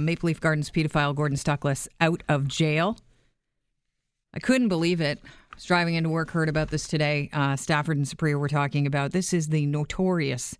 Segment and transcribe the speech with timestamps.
[0.00, 2.98] Maple Leaf Gardens pedophile Gordon Stuckless out of jail.
[4.34, 5.20] I couldn't believe it.
[5.24, 7.28] I was driving into work, heard about this today.
[7.32, 10.56] Uh, Stafford and Supriya were talking about this is the notorious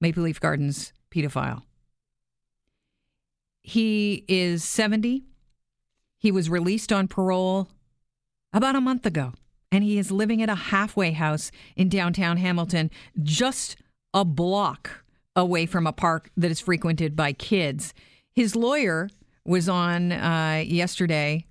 [0.00, 1.62] Maple Leaf Gardens pedophile.
[3.62, 5.24] He is 70.
[6.18, 7.68] He was released on parole
[8.52, 9.32] about a month ago,
[9.70, 12.90] and he is living at a halfway house in downtown Hamilton,
[13.22, 13.76] just
[14.12, 15.04] a block
[15.36, 17.92] away from a park that is frequented by kids.
[18.36, 19.08] His lawyer
[19.46, 21.46] was on uh, yesterday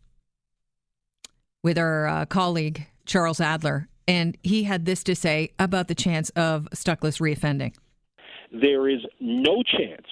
[1.64, 6.30] with our uh, colleague, Charles Adler, and he had this to say about the chance
[6.36, 7.74] of Stuckless reoffending.
[8.52, 10.05] There is no chance,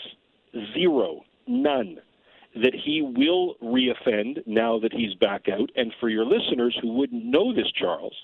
[0.73, 1.99] zero, none,
[2.55, 5.69] that he will reoffend now that he's back out.
[5.75, 8.15] And for your listeners who wouldn't know this, Charles,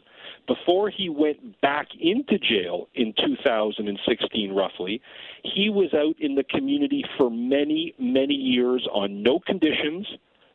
[0.47, 5.01] before he went back into jail in 2016, roughly,
[5.43, 10.07] he was out in the community for many, many years on no conditions,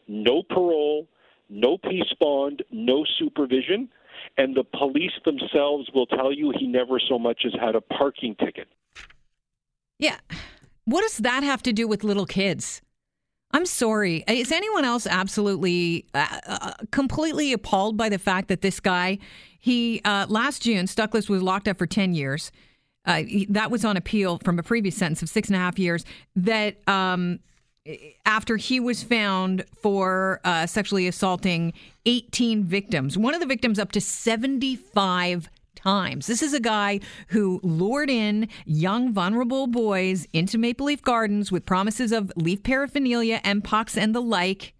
[0.08, 1.06] no parole,
[1.48, 3.88] no peace bond, no supervision.
[4.36, 8.34] And the police themselves will tell you he never so much as had a parking
[8.36, 8.68] ticket.
[9.98, 10.18] Yeah.
[10.86, 12.82] What does that have to do with little kids?
[13.52, 14.24] I'm sorry.
[14.26, 19.18] Is anyone else absolutely, uh, uh, completely appalled by the fact that this guy,
[19.64, 22.52] he, uh, last June, Stuckless was locked up for 10 years.
[23.06, 25.78] Uh, he, that was on appeal from a previous sentence of six and a half
[25.78, 26.04] years.
[26.36, 27.38] That um,
[28.26, 31.72] after he was found for uh, sexually assaulting
[32.04, 36.26] 18 victims, one of the victims up to 75 times.
[36.26, 41.64] This is a guy who lured in young, vulnerable boys into Maple Leaf Gardens with
[41.64, 44.74] promises of leaf paraphernalia, pucks, and the like,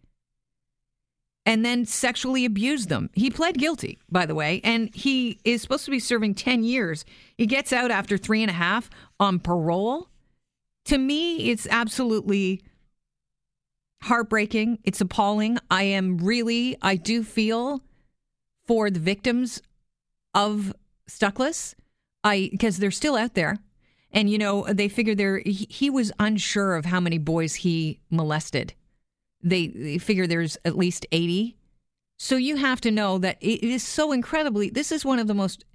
[1.46, 3.10] and then sexually abused them.
[3.14, 7.04] He pled guilty, by the way, and he is supposed to be serving 10 years.
[7.36, 8.88] He gets out after three and a half
[9.20, 10.08] on parole.
[10.86, 12.62] To me, it's absolutely
[14.02, 14.78] heartbreaking.
[14.84, 15.58] It's appalling.
[15.70, 17.82] I am really, I do feel
[18.66, 19.62] for the victims
[20.34, 20.74] of
[21.08, 21.74] Stuckless,
[22.22, 23.58] I because they're still out there,
[24.10, 28.00] and you know they figure there he, he, was unsure of how many boys he
[28.10, 28.72] molested.
[29.46, 31.56] They, they figure there's at least eighty,
[32.16, 34.70] so you have to know that it is so incredibly.
[34.70, 35.66] This is one of the most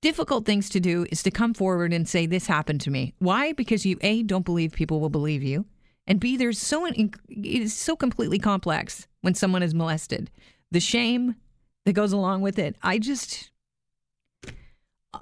[0.00, 3.12] difficult things to do is to come forward and say this happened to me.
[3.18, 3.52] Why?
[3.52, 5.66] Because you a don't believe people will believe you,
[6.06, 10.30] and b there's so it is so completely complex when someone is molested.
[10.70, 11.36] The shame
[11.84, 12.76] that goes along with it.
[12.82, 13.50] I just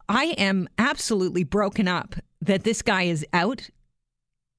[0.09, 3.69] I am absolutely broken up that this guy is out,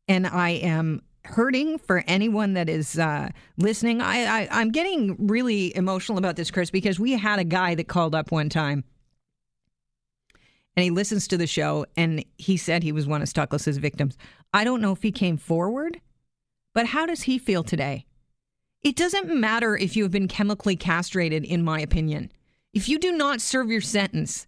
[0.09, 4.01] and I am hurting for anyone that is uh, listening.
[4.01, 7.87] I, I am getting really emotional about this, Chris, because we had a guy that
[7.87, 8.83] called up one time,
[10.75, 14.17] and he listens to the show, and he said he was one of Stuckless's victims.
[14.53, 15.99] I don't know if he came forward,
[16.73, 18.05] but how does he feel today?
[18.81, 22.31] It doesn't matter if you have been chemically castrated, in my opinion.
[22.73, 24.47] If you do not serve your sentence,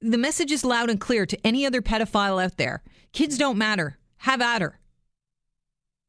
[0.00, 2.82] the message is loud and clear to any other pedophile out there.
[3.12, 3.96] Kids don't matter.
[4.18, 4.79] Have at her.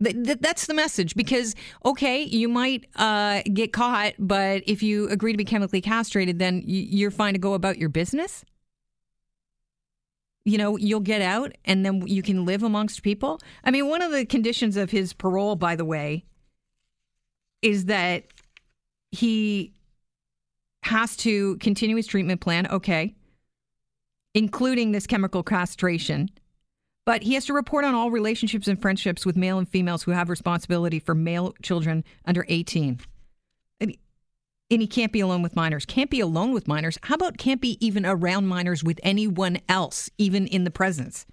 [0.02, 5.38] That's the message because, okay, you might uh, get caught, but if you agree to
[5.38, 8.44] be chemically castrated, then you're fine to go about your business.
[10.44, 13.40] You know, you'll get out and then you can live amongst people.
[13.64, 16.26] I mean, one of the conditions of his parole, by the way,
[17.62, 18.24] is that
[19.12, 19.72] he
[20.84, 22.66] has to continue his treatment plan.
[22.68, 23.14] Okay
[24.34, 26.30] including this chemical castration.
[27.06, 30.12] But he has to report on all relationships and friendships with male and females who
[30.12, 33.00] have responsibility for male children under 18.
[33.80, 35.86] And he can't be alone with minors.
[35.86, 36.98] Can't be alone with minors.
[37.04, 41.26] How about can't be even around minors with anyone else, even in the presence?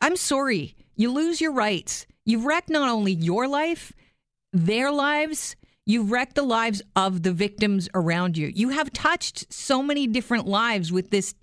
[0.00, 0.76] I'm sorry.
[0.94, 2.06] You lose your rights.
[2.24, 3.92] You've wrecked not only your life,
[4.52, 8.52] their lives, you've wrecked the lives of the victims around you.
[8.54, 11.34] You have touched so many different lives with this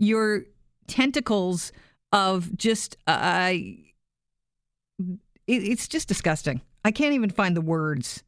[0.00, 0.46] your
[0.88, 1.70] tentacles
[2.12, 3.52] of just uh,
[5.00, 6.60] it, it's just disgusting.
[6.84, 8.22] I can't even find the words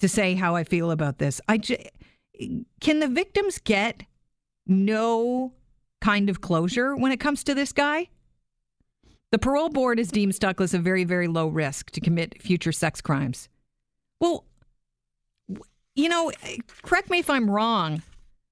[0.00, 1.40] to say how I feel about this.
[1.48, 1.90] I j-
[2.80, 4.02] can the victims get
[4.66, 5.52] no
[6.00, 8.08] kind of closure when it comes to this guy?
[9.30, 13.00] The parole board has deemed Stuckless a very, very low risk to commit future sex
[13.00, 13.48] crimes.
[14.20, 14.44] Well,
[15.96, 16.30] you know,
[16.82, 18.02] correct me if I'm wrong,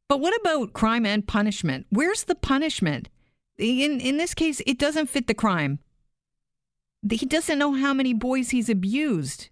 [0.09, 1.87] but what about crime and punishment?
[1.91, 3.09] Where's the punishment?
[3.63, 5.79] In in this case, it doesn't fit the crime.
[7.09, 9.49] He doesn't know how many boys he's abused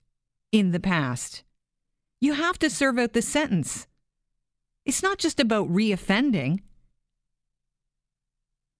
[0.52, 1.44] in the past.
[2.20, 3.86] You have to serve out the sentence.
[4.84, 6.60] It's not just about reoffending.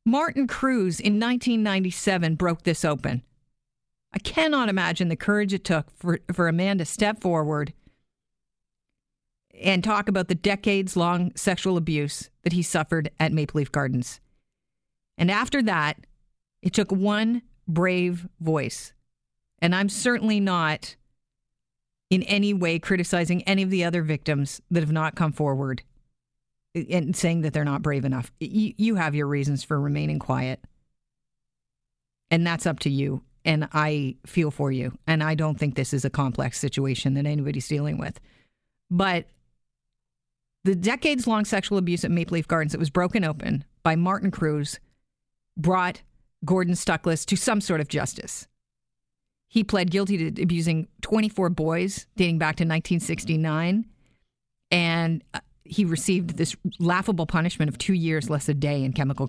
[0.04, 3.22] Martin Kruze in 1997 broke this open.
[4.12, 7.72] I cannot imagine the courage it took for, for a man to step forward
[9.60, 14.20] and talk about the decades long sexual abuse that he suffered at Maple Leaf Gardens.
[15.18, 15.98] And after that,
[16.62, 18.92] it took one brave voice.
[19.60, 20.96] And I'm certainly not
[22.08, 25.82] in any way criticizing any of the other victims that have not come forward
[26.74, 28.32] and saying that they're not brave enough.
[28.40, 30.60] You, have your reasons for remaining quiet.
[32.30, 33.22] And that's up to you.
[33.44, 34.96] And I feel for you.
[35.06, 38.20] And I don't think this is a complex situation that anybody's dealing with.
[38.90, 39.26] But
[40.64, 44.30] the decades long sexual abuse at Maple Leaf Gardens that was broken open by Martin
[44.30, 44.78] Kruze
[45.56, 46.02] brought
[46.44, 48.46] Gordon Stuckless to some sort of justice.
[49.48, 53.84] He pled guilty to abusing 24 boys dating back to 1969.
[54.70, 59.28] And uh, he received this laughable punishment of two years less a day in chemical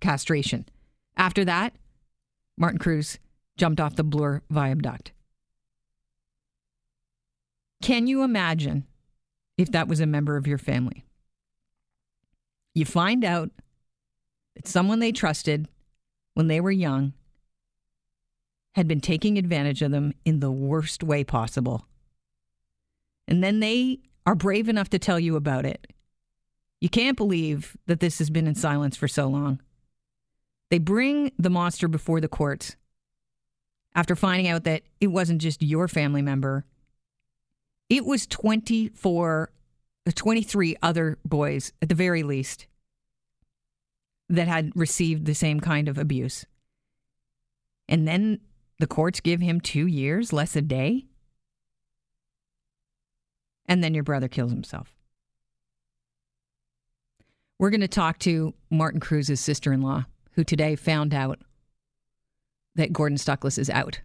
[0.00, 0.66] castration.
[1.16, 1.74] After that,
[2.56, 3.18] Martin Kruze
[3.56, 5.12] jumped off the Bloor viaduct.
[7.82, 8.86] Can you imagine
[9.56, 11.04] if that was a member of your family?
[12.74, 13.50] You find out
[14.54, 15.68] that someone they trusted
[16.34, 17.12] when they were young
[18.74, 21.86] had been taking advantage of them in the worst way possible.
[23.26, 25.86] And then they are brave enough to tell you about it.
[26.80, 29.60] You can't believe that this has been in silence for so long.
[30.70, 32.76] They bring the monster before the courts
[33.94, 36.64] after finding out that it wasn't just your family member,
[37.88, 39.50] it was 24,
[40.06, 42.66] uh, 23 other boys at the very least
[44.28, 46.44] that had received the same kind of abuse.
[47.88, 48.40] And then
[48.78, 51.06] the courts give him two years less a day?
[53.68, 54.92] and then your brother kills himself.
[57.58, 61.40] We're going to talk to Martin Kruze's sister in law, who today found out
[62.74, 64.00] that Gordon Stuckless is out.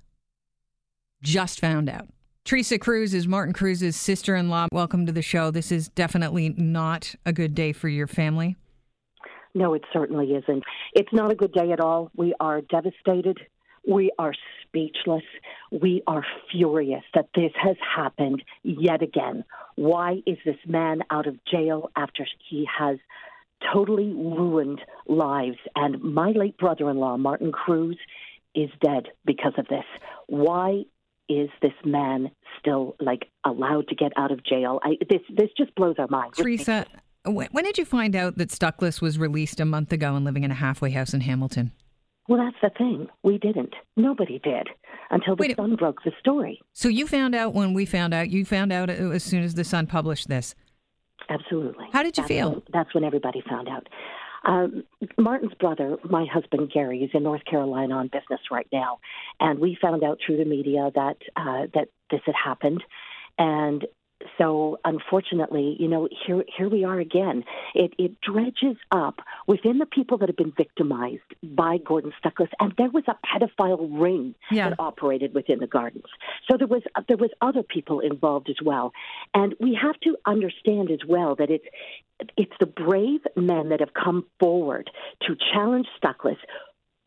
[1.22, 2.10] Just found out.
[2.44, 4.68] Teresa Kruze is Martin Kruze's sister in law.
[4.72, 5.50] Welcome to the show.
[5.50, 8.58] This is definitely not a good day for your family.
[9.54, 10.64] No, it certainly isn't.
[10.94, 12.12] It's not a good day at all.
[12.16, 13.40] We are devastated.
[13.88, 14.34] We are
[14.64, 15.24] speechless.
[15.72, 19.44] We are furious that this has happened yet again.
[19.76, 22.98] Why is this man out of jail after he has
[23.74, 25.58] totally ruined lives?
[25.76, 27.98] And my late brother in law, Martin Kruze,
[28.56, 29.86] is dead because of this.
[30.28, 30.84] Why
[31.30, 34.80] is this man still like allowed to get out of jail?
[34.84, 36.38] I, this this just blows our minds.
[36.38, 36.86] Teresa,
[37.26, 40.52] when did you find out that Stuckless was released a month ago and living in
[40.52, 41.72] a halfway house in Hamilton?
[42.28, 43.08] Well, that's the thing.
[43.24, 43.74] We didn't.
[43.98, 44.70] Nobody did
[45.10, 46.62] until the Wait, Sun broke the story.
[46.72, 48.30] So you found out when we found out.
[48.30, 50.56] You found out as soon as the Sun published this.
[51.30, 51.86] Absolutely.
[51.92, 52.52] How did you that's feel?
[52.52, 53.88] When, that's when everybody found out.
[54.46, 54.84] Um,
[55.18, 59.00] Martin's brother, my husband Gary, is in North Carolina on business right now,
[59.40, 62.84] and we found out through the media that uh, that this had happened,
[63.38, 63.86] and
[64.38, 67.44] so unfortunately, you know, here here we are again.
[67.74, 72.74] It it dredges up within the people that have been victimized by Gordon Stuckless, and
[72.78, 74.70] there was a pedophile ring yeah.
[74.70, 76.06] that operated within the gardens.
[76.50, 78.94] So there was there was other people involved as well,
[79.34, 81.66] and we have to understand as well that it's
[82.38, 84.90] it's the brave men that have come forward
[85.24, 86.38] to challenge Stuckless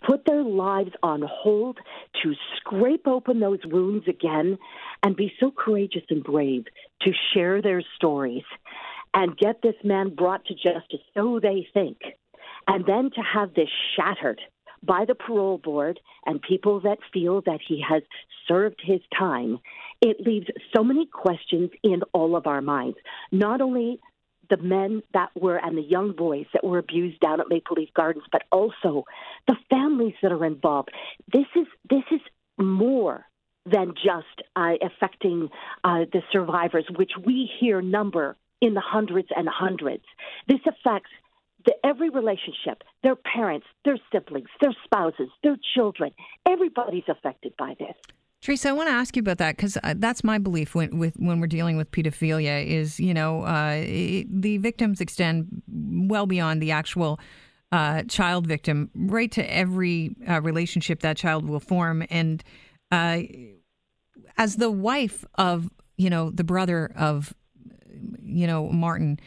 [0.06, 1.78] put their lives on hold
[2.22, 4.58] to scrape open those wounds again
[5.02, 6.64] and be so courageous and brave
[7.02, 8.44] to share their stories
[9.14, 11.98] and get this man brought to justice, so they think,
[12.68, 14.40] and then to have this shattered
[14.82, 18.02] by the parole board and people that feel that he has
[18.46, 19.58] served his time,
[20.00, 20.46] it leaves
[20.76, 22.98] so many questions in all of our minds.
[23.32, 24.00] Not only
[24.50, 27.90] the men that were and the young boys that were abused down at Maple Leaf
[27.94, 29.04] Gardens, but also
[29.46, 30.90] the families that are involved.
[31.32, 32.20] This is this is
[32.58, 33.26] more
[33.64, 35.48] than just uh, affecting
[35.84, 40.04] uh, the survivors, which we hear number in the hundreds and hundreds.
[40.48, 41.10] This affects
[41.64, 46.12] the, every relationship, their parents, their siblings, their spouses, their children.
[46.48, 47.96] Everybody's affected by this.
[48.42, 51.14] Teresa, I want to ask you about that because uh, that's my belief when, with,
[51.16, 56.62] when we're dealing with pedophilia is, you know, uh, it, the victims extend well beyond
[56.62, 57.18] the actual
[57.72, 62.04] uh, child victim, right to every uh, relationship that child will form.
[62.08, 62.44] And
[62.92, 63.22] uh,
[64.38, 67.34] as the wife of, you know, the brother of,
[68.22, 69.18] you know, Martin,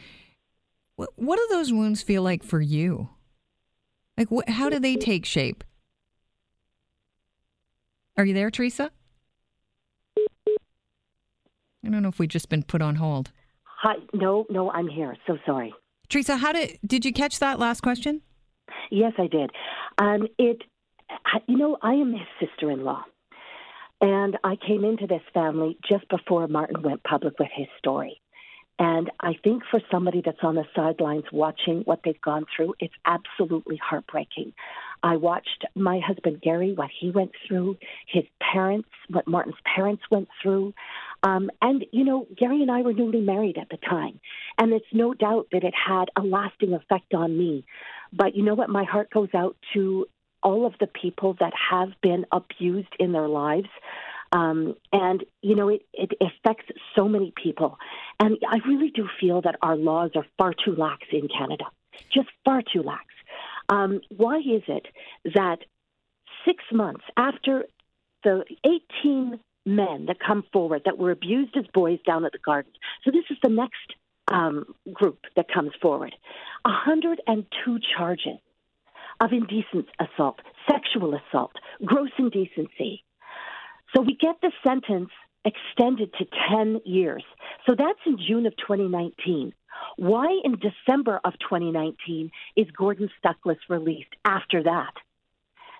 [0.96, 3.10] what, what do those wounds feel like for you?
[4.16, 5.62] Like, wh- how do they take shape?
[8.16, 8.90] Are you there, Teresa?
[11.84, 13.30] I don't know if we've just been put on hold.
[13.64, 15.16] Hi, no, no, I'm here.
[15.26, 15.74] So sorry.
[16.08, 18.22] Teresa, how did did you catch that last question?
[18.90, 19.50] Yes, I did.
[19.98, 20.62] Um, it,
[21.46, 23.04] you know, I am his sister-in-law.
[24.00, 28.20] And I came into this family just before Martin went public with his story.
[28.78, 32.94] And I think for somebody that's on the sidelines watching what they've gone through, it's
[33.04, 34.54] absolutely heartbreaking.
[35.02, 40.28] I watched my husband Gary, what he went through, his parents, what Martin's parents went
[40.42, 40.72] through.
[41.22, 44.20] Um, and, you know, Gary and I were newly married at the time.
[44.58, 47.64] And it's no doubt that it had a lasting effect on me.
[48.12, 48.70] But you know what?
[48.70, 50.06] My heart goes out to
[50.42, 53.68] all of the people that have been abused in their lives.
[54.32, 57.78] Um, and, you know, it, it affects so many people.
[58.18, 61.64] And I really do feel that our laws are far too lax in Canada,
[62.12, 63.04] just far too lax.
[63.68, 64.86] Um, why is it
[65.34, 65.58] that
[66.44, 67.64] six months after
[68.22, 72.76] the 18 men that come forward that were abused as boys down at the gardens,
[73.04, 73.94] so this is the next
[74.30, 76.14] um, group that comes forward,
[76.64, 78.38] 102 charges
[79.20, 80.40] of indecent assault,
[80.70, 81.52] sexual assault,
[81.84, 83.04] gross indecency.
[83.94, 85.10] So we get the sentence
[85.44, 87.24] extended to 10 years.
[87.66, 89.52] So that's in June of 2019.
[89.96, 94.92] Why in December of 2019 is Gordon Stuckless released after that?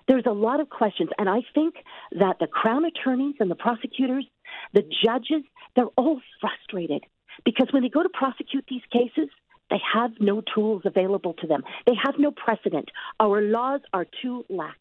[0.07, 1.75] There's a lot of questions, and I think
[2.19, 4.25] that the Crown attorneys and the prosecutors,
[4.73, 5.43] the judges,
[5.75, 7.03] they're all frustrated
[7.45, 9.29] because when they go to prosecute these cases,
[9.69, 11.63] they have no tools available to them.
[11.85, 12.89] They have no precedent.
[13.19, 14.77] Our laws are too lax.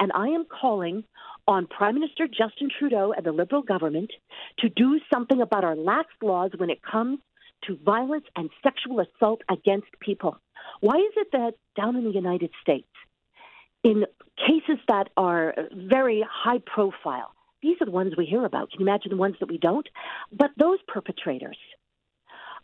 [0.00, 1.04] And I am calling
[1.46, 4.10] on Prime Minister Justin Trudeau and the Liberal government
[4.58, 7.20] to do something about our lax laws when it comes
[7.66, 10.36] to violence and sexual assault against people.
[10.80, 12.88] Why is it that down in the United States,
[13.84, 14.06] in
[14.38, 18.70] cases that are very high profile, these are the ones we hear about.
[18.70, 19.88] Can you imagine the ones that we don't?
[20.32, 21.58] But those perpetrators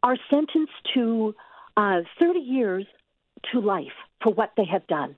[0.02, 1.34] are sentenced to
[1.76, 2.86] uh, 30 years
[3.52, 3.86] to life
[4.22, 5.16] for what they have done.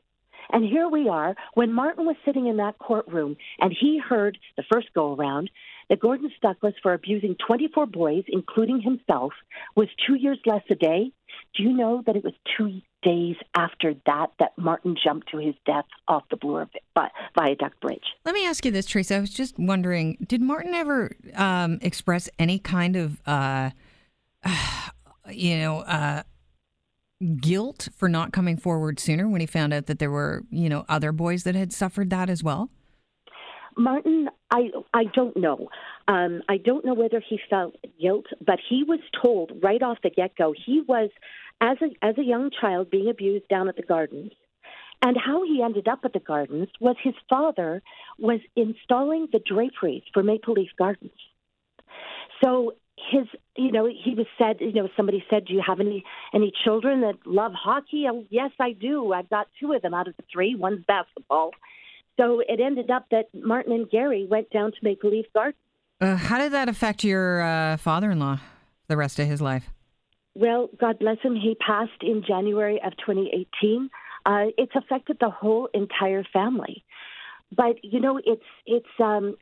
[0.50, 4.64] And here we are, when Martin was sitting in that courtroom and he heard the
[4.72, 5.50] first go around
[5.88, 9.32] that Gordon Stuckless, for abusing 24 boys, including himself,
[9.76, 11.12] was two years less a day.
[11.56, 15.54] Do you know that it was two days after that that Martin jumped to his
[15.66, 16.68] death off the Bloor
[17.34, 18.04] Viaduct Bridge?
[18.24, 19.16] Let me ask you this, Teresa.
[19.16, 23.70] I was just wondering did Martin ever um, express any kind of, uh,
[25.30, 26.22] you know, uh,
[27.40, 30.84] guilt for not coming forward sooner when he found out that there were, you know,
[30.88, 32.70] other boys that had suffered that as well?
[33.76, 35.68] Martin, I I don't know.
[36.08, 40.10] Um, I don't know whether he felt guilt, but he was told right off the
[40.10, 41.10] get go he was
[41.62, 44.32] as a as a young child being abused down at the gardens.
[45.04, 47.82] And how he ended up at the gardens was his father
[48.18, 51.10] was installing the draperies for Maple Leaf Gardens.
[52.44, 52.74] So
[53.10, 53.26] his
[53.56, 56.04] you know he was said you know somebody said do you have any
[56.34, 58.06] any children that love hockey?
[58.10, 59.12] Oh, yes i do.
[59.12, 60.56] I've got two of them out of the three.
[60.56, 61.52] One's basketball.
[62.18, 65.58] So it ended up that martin and gary went down to maple leaf garden
[66.00, 68.38] uh, how did that affect your uh, father-in-law
[68.88, 69.70] the rest of his life
[70.34, 73.90] well god bless him he passed in january of 2018
[74.24, 76.84] uh, it's affected the whole entire family
[77.54, 79.36] but you know it's it's um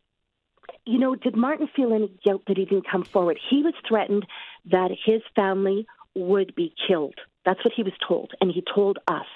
[0.85, 3.39] you know, did Martin feel any guilt that he didn't come forward?
[3.51, 4.27] He was threatened
[4.71, 7.15] that his family would be killed.
[7.45, 9.27] That's what he was told, and he told us.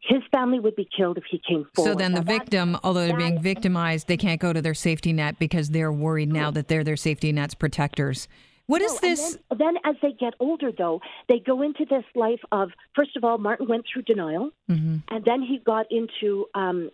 [0.00, 1.90] His family would be killed if he came forward.
[1.90, 5.12] So then the now victim, although they're being victimized, they can't go to their safety
[5.12, 8.28] net because they're worried now that they're their safety net's protectors.
[8.68, 9.38] What is no, this?
[9.48, 13.24] Then, then, as they get older, though, they go into this life of first of
[13.24, 14.96] all, Martin went through denial, mm-hmm.
[15.08, 16.90] and then he got into um,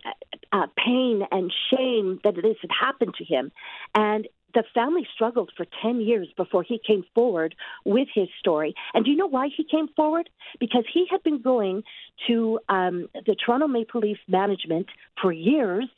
[0.53, 3.51] uh, pain and shame that this had happened to him,
[3.93, 7.53] and the family struggled for 10 years before he came forward
[7.83, 8.73] with his story.
[8.93, 10.29] And do you know why he came forward?
[10.61, 11.83] Because he had been going
[12.27, 14.87] to um, the Toronto Maple Leaf management
[15.21, 15.89] for years,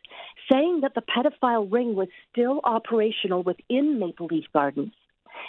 [0.51, 4.93] saying that the pedophile ring was still operational within Maple Leaf Gardens.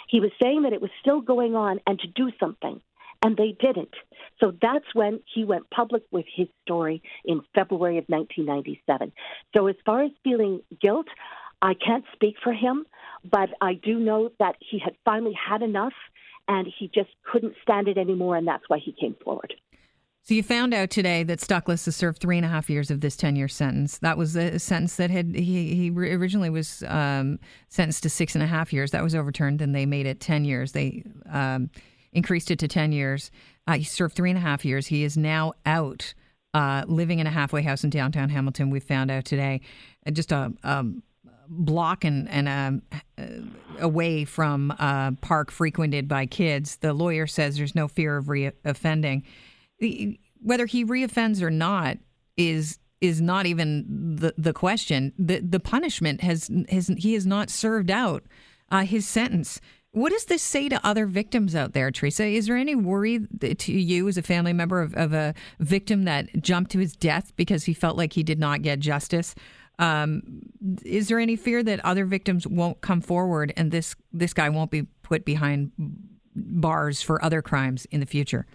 [0.07, 2.81] He was saying that it was still going on and to do something,
[3.21, 3.93] and they didn't.
[4.39, 9.11] So that's when he went public with his story in February of 1997.
[9.55, 11.07] So, as far as feeling guilt,
[11.61, 12.85] I can't speak for him,
[13.29, 15.93] but I do know that he had finally had enough
[16.47, 19.53] and he just couldn't stand it anymore, and that's why he came forward.
[20.23, 23.01] So you found out today that Stuckless has served three and a half years of
[23.01, 23.97] this ten-year sentence.
[23.97, 28.43] That was a sentence that had he he originally was um, sentenced to six and
[28.43, 28.91] a half years.
[28.91, 30.71] That was overturned, and they made it ten years.
[30.73, 31.71] They um,
[32.13, 33.31] increased it to ten years.
[33.65, 34.85] Uh, he served three and a half years.
[34.85, 36.13] He is now out,
[36.53, 38.69] uh, living in a halfway house in downtown Hamilton.
[38.69, 39.61] We found out today,
[40.05, 40.53] uh, just a.
[41.51, 42.81] block and and um,
[43.17, 43.23] uh,
[43.79, 46.75] away from a park frequented by kids.
[46.75, 49.23] The lawyer says there's no fear of reoffending
[50.41, 51.97] whether he reoffends or not
[52.37, 55.13] is is not even the the question.
[55.17, 58.23] The the punishment has has he has not served out
[58.69, 59.61] uh, his sentence.
[59.91, 62.25] What does this say to other victims out there, Teresa?
[62.25, 66.29] Is there any worry to you as a family member of, of a victim that
[66.41, 69.33] jumped to his death because he felt like he did not get justice?
[69.79, 70.41] Um,
[70.85, 74.71] is there any fear that other victims won't come forward and this this guy won't
[74.71, 75.71] be put behind
[76.35, 78.45] bars for other crimes in the future?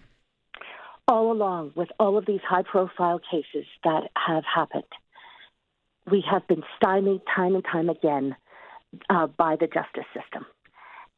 [1.06, 4.84] All along, with all of these high profile cases that have happened,
[6.10, 8.36] we have been stymied time and time again
[9.10, 10.46] uh, by the justice system.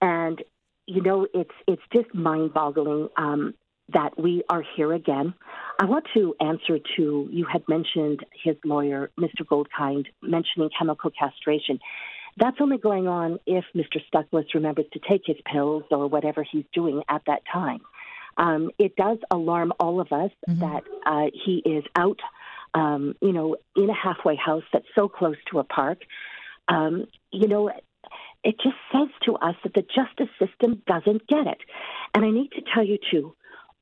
[0.00, 0.42] And,
[0.86, 3.54] you know, it's, it's just mind boggling um,
[3.92, 5.34] that we are here again.
[5.80, 9.44] I want to answer to you had mentioned his lawyer, Mr.
[9.44, 11.78] Goldkind, mentioning chemical castration.
[12.36, 14.00] That's only going on if Mr.
[14.12, 17.80] Stuckless remembers to take his pills or whatever he's doing at that time.
[18.36, 20.60] Um, it does alarm all of us mm-hmm.
[20.60, 22.20] that uh, he is out,
[22.74, 25.98] um, you know, in a halfway house that's so close to a park.
[26.68, 27.70] Um, you know,
[28.44, 31.58] it just says to us that the justice system doesn't get it.
[32.14, 33.34] And I need to tell you, too,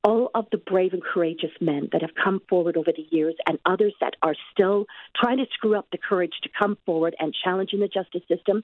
[0.05, 3.59] all of the brave and courageous men that have come forward over the years and
[3.65, 4.85] others that are still
[5.17, 8.63] trying to screw up the courage to come forward and challenging the justice system.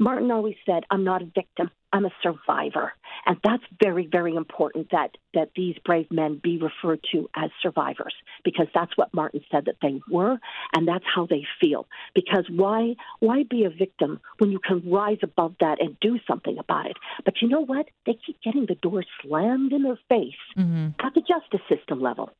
[0.00, 2.94] Martin always said, I'm not a victim, I'm a survivor.
[3.26, 8.14] And that's very, very important that, that these brave men be referred to as survivors
[8.42, 10.38] because that's what Martin said that they were
[10.74, 11.86] and that's how they feel.
[12.14, 16.56] Because why why be a victim when you can rise above that and do something
[16.58, 16.96] about it?
[17.24, 17.86] But you know what?
[18.06, 20.88] They keep getting the door slammed in their face mm-hmm.
[21.04, 22.30] at the justice system level.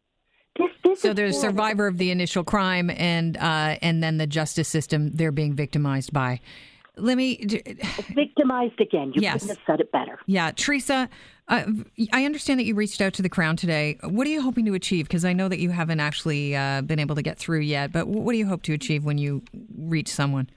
[0.59, 1.59] This, this so there's horrible.
[1.59, 6.13] survivor of the initial crime and uh, and then the justice system they're being victimized
[6.13, 6.41] by.
[7.01, 7.45] Let me
[8.15, 9.13] victimized again.
[9.15, 9.43] You yes.
[9.43, 10.19] couldn't have said it better.
[10.27, 11.09] Yeah, Teresa,
[11.49, 11.65] uh,
[12.13, 13.99] I understand that you reached out to the Crown today.
[14.03, 15.09] What are you hoping to achieve?
[15.09, 17.93] Because I know that you haven't actually uh, been able to get through yet.
[17.93, 19.43] But what do you hope to achieve when you
[19.77, 20.49] reach someone?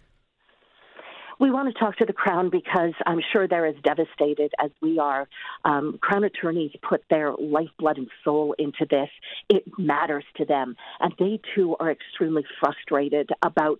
[1.39, 5.00] We want to talk to the Crown because I'm sure they're as devastated as we
[5.00, 5.27] are.
[5.65, 9.10] Um, Crown attorneys put their lifeblood and soul into this.
[9.49, 10.75] It matters to them.
[10.99, 13.79] And they too are extremely frustrated about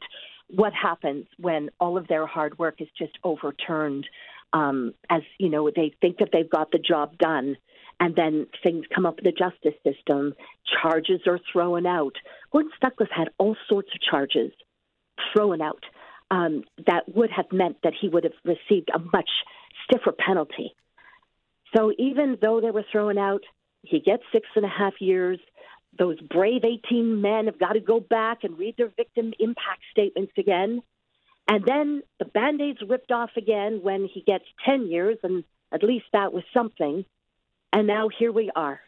[0.50, 4.06] what happens when all of their hard work is just overturned
[4.54, 7.58] um, as you know they think that they've got the job done
[8.00, 10.34] and then things come up in the justice system
[10.82, 12.16] charges are thrown out.
[12.52, 14.52] Gordon stuckless had all sorts of charges
[15.32, 15.84] thrown out
[16.32, 19.30] um, that would have meant that he would have received a much
[19.84, 20.76] stiffer penalty.
[21.76, 23.42] So even though they were thrown out
[23.84, 25.40] he gets six and a half years
[25.98, 30.34] those brave 18 men have got to go back and read their victim impact statements
[30.38, 30.82] again.
[31.48, 35.84] And then the band aid's ripped off again when he gets 10 years, and at
[35.84, 37.06] least that was something.
[37.72, 38.80] And now here we are.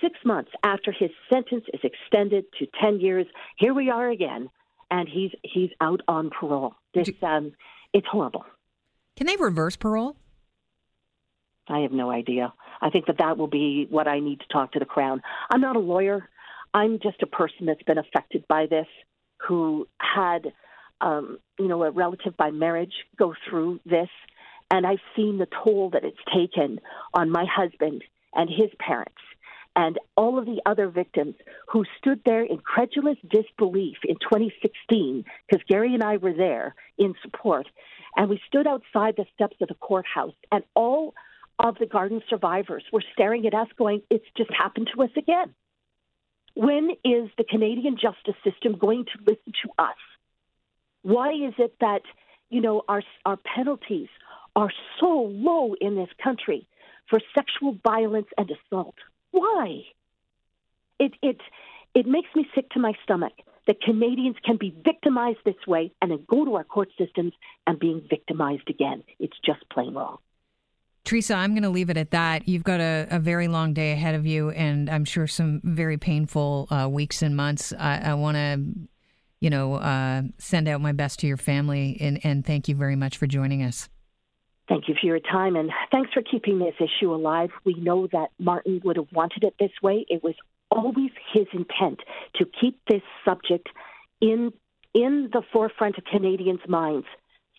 [0.00, 3.26] Six months after his sentence is extended to 10 years,
[3.56, 4.48] here we are again,
[4.90, 6.74] and he's he's out on parole.
[6.94, 7.52] This um,
[7.92, 8.44] it's horrible.
[9.16, 10.16] Can they reverse parole?
[11.70, 12.52] I have no idea.
[12.82, 15.22] I think that that will be what I need to talk to the Crown.
[15.50, 16.28] I'm not a lawyer.
[16.74, 18.86] I'm just a person that's been affected by this,
[19.38, 20.52] who had,
[21.00, 24.08] um, you know, a relative by marriage go through this,
[24.70, 26.80] and I've seen the toll that it's taken
[27.14, 28.02] on my husband
[28.34, 29.20] and his parents
[29.76, 31.34] and all of the other victims
[31.68, 37.14] who stood there in credulous disbelief in 2016, because Gary and I were there in
[37.22, 37.68] support,
[38.16, 41.14] and we stood outside the steps of the courthouse, and all
[41.62, 45.54] of the garden survivors were staring at us going, it's just happened to us again.
[46.54, 49.96] When is the Canadian justice system going to listen to us?
[51.02, 52.02] Why is it that,
[52.48, 54.08] you know, our, our penalties
[54.56, 56.66] are so low in this country
[57.08, 58.96] for sexual violence and assault?
[59.30, 59.82] Why?
[60.98, 61.40] It, it,
[61.94, 63.32] it makes me sick to my stomach
[63.66, 67.32] that Canadians can be victimized this way and then go to our court systems
[67.66, 69.04] and being victimized again.
[69.18, 70.18] It's just plain wrong.
[71.04, 72.46] Teresa, I'm going to leave it at that.
[72.46, 75.96] You've got a, a, very long day ahead of you, and I'm sure some very
[75.96, 77.72] painful uh, weeks and months.
[77.78, 78.62] I, I want to,
[79.40, 82.96] you know, uh, send out my best to your family, and, and thank you very
[82.96, 83.88] much for joining us.
[84.68, 87.50] Thank you for your time, and thanks for keeping this issue alive.
[87.64, 90.06] We know that Martin would have wanted it this way.
[90.08, 90.34] It was
[90.70, 92.00] always his intent
[92.36, 93.68] to keep this subject
[94.20, 94.52] in
[94.94, 97.06] in the forefront of Canadians' minds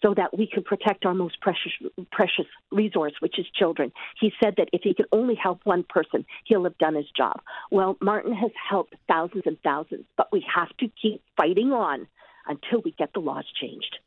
[0.01, 1.71] so that we can protect our most precious
[2.11, 3.91] precious resource, which is children.
[4.19, 7.41] He said that if he could only help one person, he'll have done his job.
[7.69, 12.07] Well, Martin has helped thousands and thousands, but we have to keep fighting on
[12.47, 13.97] until we get the laws changed.